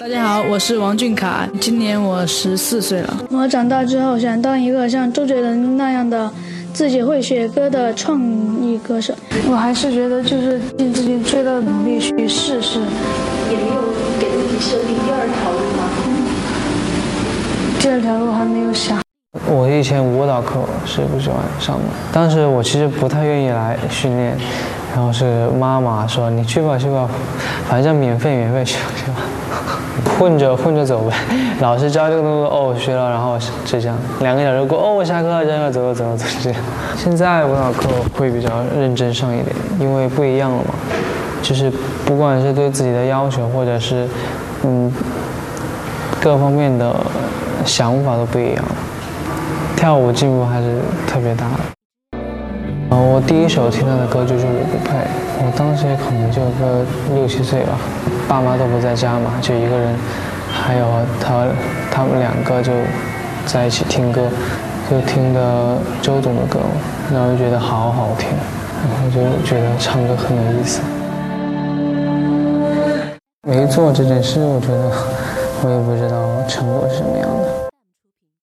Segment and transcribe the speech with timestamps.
[0.00, 3.18] 大家好，我是王俊凯，今年我十四岁了。
[3.30, 6.30] 我长大之后想当一个像周杰伦那样的
[6.72, 8.18] 自己会写歌的创
[8.62, 9.12] 意歌手。
[9.46, 12.78] 我还是觉得就是尽自己最大的努力去试试。
[12.80, 13.82] 也没有
[14.18, 15.84] 给自己设定第二条路吗？
[17.78, 18.98] 第二条路还没有想。
[19.46, 24.34] 我以前舞蹈课是不喜欢上的，当时我其实不太愿意来训练，
[24.94, 27.08] 然后是妈妈说你去吧去吧，
[27.68, 29.16] 反正免费免费去吧去吧。
[30.18, 31.14] 混着混着走呗，
[31.60, 36.60] 老师教这个动作哦学了，然后就这样，两个小时过哦下课了下课走走走走这样。
[36.96, 40.74] 现在舞蹈课会比较认真上一点，因为不一样了嘛，
[41.42, 41.72] 就是
[42.04, 44.06] 不管是对自己的要求，或者是
[44.62, 44.92] 嗯
[46.20, 46.94] 各方面的
[47.64, 48.64] 想法都不一样，
[49.76, 51.79] 跳舞进步还是特别大的。
[53.00, 54.96] 我第一首听到的歌就是《我不配》，
[55.40, 57.78] 我当时可能就个六七岁吧。
[58.28, 59.94] 爸妈都不在家嘛，就一个人，
[60.52, 60.86] 还有
[61.18, 61.46] 他，
[61.90, 62.70] 他们两个就
[63.46, 64.28] 在一起听歌，
[64.90, 66.60] 就听的周董的歌，
[67.10, 68.28] 然后就觉得好好听，
[68.84, 70.80] 然后就觉得唱歌很有意思。
[73.48, 74.92] 没做这件事，我觉得
[75.64, 77.69] 我也不知道成果是什么样的。